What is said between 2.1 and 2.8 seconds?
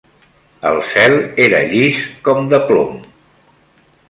com de